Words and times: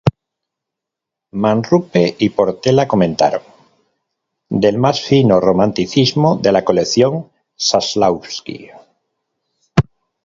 Manrupe 1.41 2.15
y 2.17 2.29
Portela 2.29 2.87
comentaron: 2.87 3.43
“Del 4.49 4.79
más 4.79 4.99
fino 4.99 5.39
romanticismo 5.39 6.37
de 6.37 6.51
la 6.51 6.65
colección 6.65 7.31
Saslavsky. 7.55 8.71